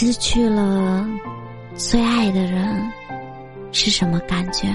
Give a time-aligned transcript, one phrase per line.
[0.00, 1.04] 失去了
[1.74, 2.88] 最爱的人
[3.72, 4.68] 是什么感觉？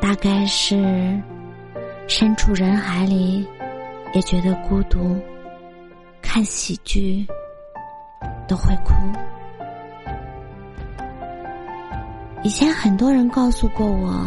[0.00, 1.16] 大概是
[2.08, 3.46] 身处人海里
[4.14, 5.16] 也觉得孤独，
[6.20, 7.24] 看喜剧
[8.48, 8.92] 都会哭。
[12.42, 14.26] 以前很多人告诉过我，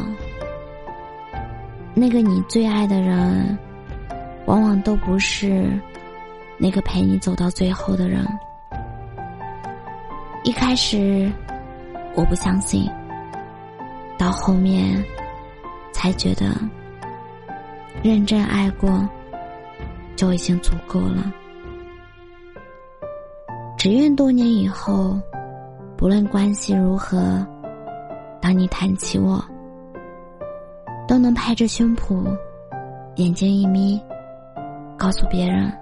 [1.94, 3.60] 那个你最爱的人，
[4.46, 5.70] 往往都不是。
[6.64, 8.24] 那个陪你走到最后的人，
[10.44, 11.28] 一开始
[12.14, 12.88] 我不相信，
[14.16, 15.04] 到后面
[15.92, 16.56] 才觉得
[18.04, 19.10] 认真爱过
[20.16, 21.34] 就已经足够了。
[23.76, 25.20] 只愿多年以后，
[25.98, 27.44] 不论关系如何，
[28.40, 29.44] 当你谈起我，
[31.08, 32.38] 都能拍着胸脯，
[33.16, 34.00] 眼睛一眯，
[34.96, 35.76] 告诉别人。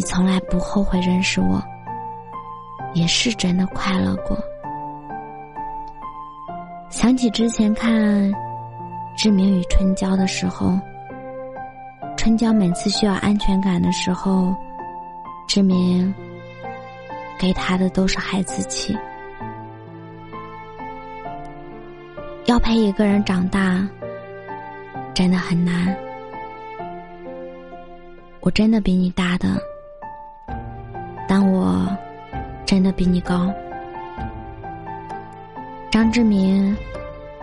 [0.00, 1.62] 你从来不后悔认识我，
[2.94, 4.34] 也是真的快乐过。
[6.88, 7.92] 想起之前看
[9.14, 10.72] 《志明与春娇》的时候，
[12.16, 14.56] 春娇每次需要安全感的时候，
[15.46, 16.14] 志明
[17.38, 18.96] 给他的都是孩子气。
[22.46, 23.86] 要陪一个人长大，
[25.12, 25.94] 真的很难。
[28.40, 29.60] 我真的比你大的。
[33.00, 33.50] 比你高。
[35.90, 36.76] 张志明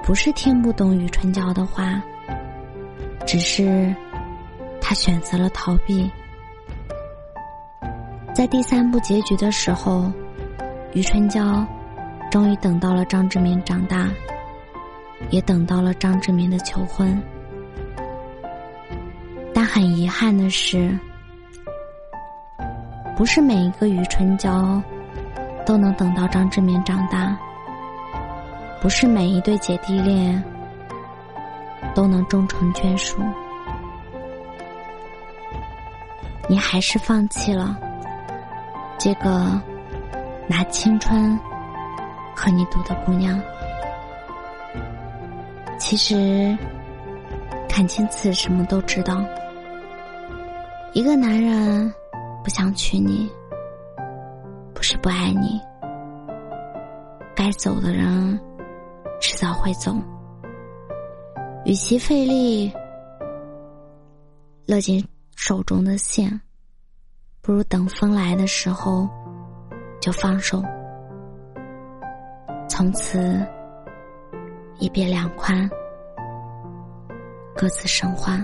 [0.03, 1.99] 不是听不懂余春娇的话，
[3.25, 3.91] 只是
[4.79, 6.07] 他选择了逃避。
[8.35, 10.11] 在第三部结局的时候，
[10.93, 11.65] 余春娇
[12.29, 14.11] 终于等到了张志明长大，
[15.31, 17.19] 也等到了张志明的求婚。
[19.55, 20.95] 但很遗憾的是。
[23.15, 24.79] 不是每一个余春娇
[25.67, 27.37] 都能等到张志明长大，
[28.81, 30.41] 不是每一对姐弟恋
[31.93, 33.21] 都能终成眷属，
[36.47, 37.77] 你还是放弃了
[38.97, 39.61] 这个
[40.47, 41.37] 拿青春
[42.33, 43.37] 和你赌的姑娘。
[45.77, 46.57] 其实
[47.67, 49.21] 阚清子什么都知道，
[50.93, 51.93] 一个男人。
[52.43, 53.29] 不想娶你，
[54.89, 55.59] 是不爱你。
[57.35, 58.39] 该走的人，
[59.19, 59.93] 迟早会走。
[61.65, 62.71] 与其费力
[64.65, 65.05] 勒紧
[65.35, 66.39] 手中的线，
[67.41, 69.05] 不如等风来的时候
[69.99, 70.63] 就放手。
[72.69, 73.45] 从此
[74.79, 75.69] 一别两宽，
[77.53, 78.41] 各自生欢。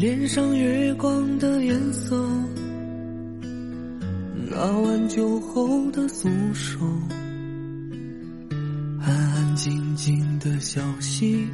[0.00, 2.26] 脸上月光的颜色，
[4.48, 6.80] 那晚酒后的诉说，
[8.98, 11.46] 安安静静的小溪，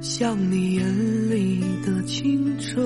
[0.00, 2.80] 像你眼里的清澈，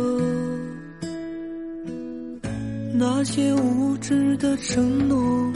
[2.94, 5.52] 那些无知的承诺，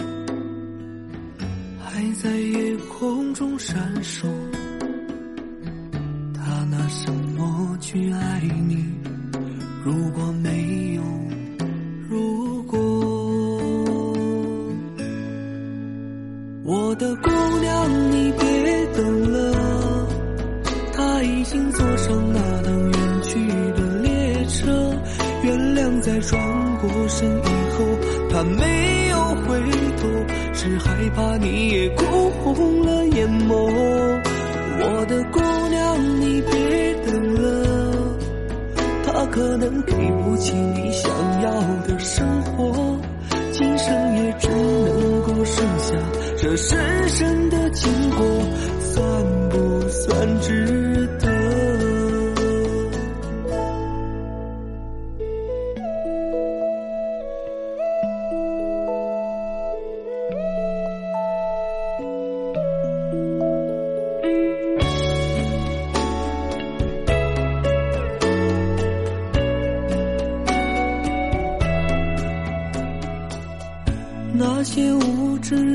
[1.81, 4.29] 还在夜空中闪烁，
[6.35, 8.93] 他拿什么去爱你？
[9.85, 11.03] 如果没有
[12.09, 12.79] 如果，
[16.65, 17.29] 我的姑
[17.61, 19.53] 娘，你别等了，
[20.93, 24.95] 他已经坐上那趟远去的列车。
[25.43, 26.41] 原谅在转
[26.79, 27.85] 过身以后，
[28.31, 29.17] 他没有
[29.49, 29.61] 回
[29.97, 30.07] 头，
[30.55, 33.53] 是害怕你也哭红了眼眸。
[34.79, 35.41] 我的姑
[35.71, 36.92] 娘，你别。
[39.33, 41.51] 可能给不起你想要
[41.87, 43.01] 的生活，
[43.51, 45.97] 今生也只能够剩下
[46.37, 47.92] 这深深的经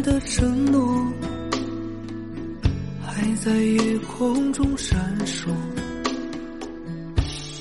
[0.01, 1.12] 的承诺，
[3.01, 5.50] 还在夜空中闪烁。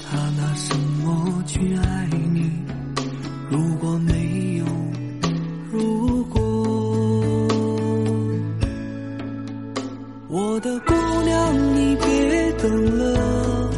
[0.08, 0.74] 他拿什
[1.04, 2.50] 么去爱你？
[3.50, 4.64] 如果没有
[5.70, 6.40] 如果，
[10.28, 13.70] 我的姑娘，你别等了，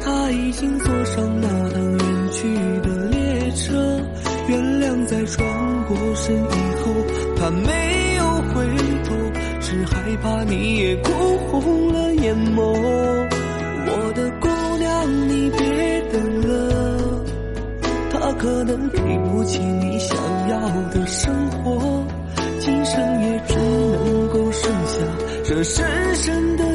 [0.00, 2.48] 他已经坐上那趟远去
[2.82, 4.00] 的列车。
[4.48, 5.46] 原谅在转
[5.86, 6.38] 过身以
[6.82, 6.90] 后，
[7.52, 8.66] 没有回
[9.04, 9.14] 头，
[9.60, 11.10] 只害怕你也哭
[11.48, 12.60] 红了眼眸。
[13.86, 14.48] 我的姑
[14.78, 17.24] 娘，你别等了，
[18.10, 20.16] 他可能给不起你想
[20.48, 20.58] 要
[20.90, 22.04] 的生活，
[22.58, 24.98] 今生也只能够剩下
[25.44, 26.69] 这深深的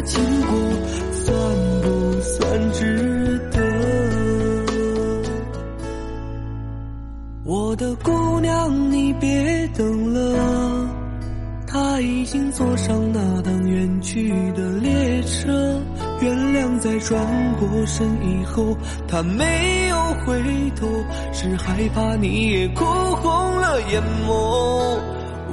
[12.51, 15.81] 坐上那趟远去的列车。
[16.21, 17.19] 原谅在转
[17.59, 18.75] 过身以后，
[19.07, 19.95] 他没有
[20.25, 20.41] 回
[20.75, 20.87] 头，
[21.33, 24.97] 是害怕你也哭红了眼眸。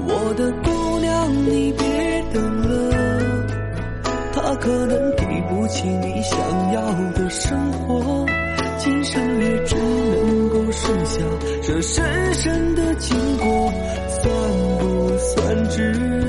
[0.05, 2.95] 我的姑娘，你别等了，
[4.33, 6.39] 他可能给不起你想
[6.73, 6.81] 要
[7.13, 8.27] 的生活，
[8.79, 11.21] 今生也只能够剩下
[11.63, 13.73] 这深深的经过，
[14.09, 14.25] 算
[14.79, 16.22] 不算值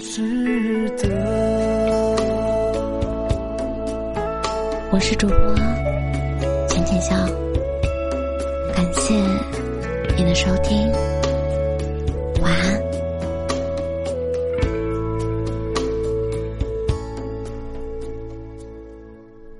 [0.00, 1.08] 值得。
[4.90, 5.36] 我是主播
[6.66, 7.14] 浅浅笑，
[8.74, 9.14] 感谢
[10.16, 10.90] 你的收听，
[12.40, 12.79] 晚安。